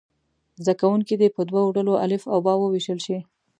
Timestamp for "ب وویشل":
2.45-2.99